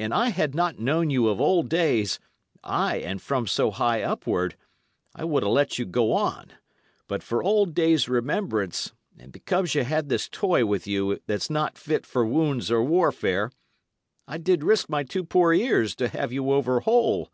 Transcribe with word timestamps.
An 0.00 0.10
I 0.10 0.30
had 0.30 0.52
not 0.52 0.80
known 0.80 1.10
you 1.10 1.28
of 1.28 1.40
old 1.40 1.68
days 1.68 2.18
ay, 2.64 2.96
and 3.04 3.22
from 3.22 3.46
so 3.46 3.70
high 3.70 4.02
upward 4.02 4.56
I 5.14 5.22
would 5.22 5.44
'a' 5.44 5.48
let 5.48 5.78
you 5.78 5.84
go 5.84 6.10
on; 6.10 6.46
but 7.06 7.22
for 7.22 7.40
old 7.40 7.72
days' 7.72 8.08
remembrance, 8.08 8.92
and 9.16 9.30
because 9.30 9.76
ye 9.76 9.84
had 9.84 10.08
this 10.08 10.28
toy 10.28 10.66
with 10.66 10.88
you 10.88 11.20
that's 11.28 11.50
not 11.50 11.78
fit 11.78 12.04
for 12.04 12.26
wounds 12.26 12.68
or 12.68 12.82
warfare, 12.82 13.52
I 14.26 14.38
did 14.38 14.64
risk 14.64 14.88
my 14.88 15.04
two 15.04 15.22
poor 15.22 15.52
ears 15.52 15.94
to 15.94 16.08
have 16.08 16.32
you 16.32 16.50
over 16.50 16.80
whole. 16.80 17.30